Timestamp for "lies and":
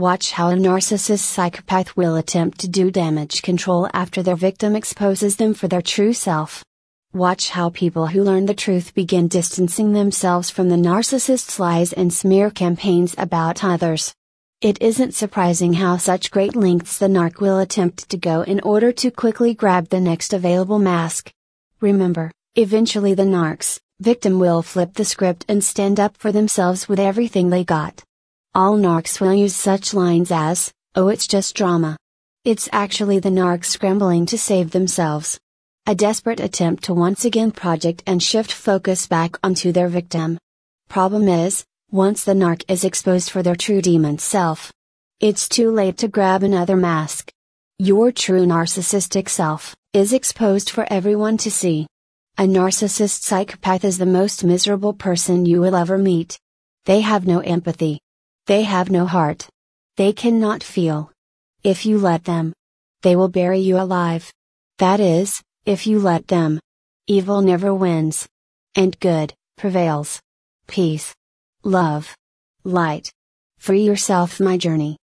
11.60-12.10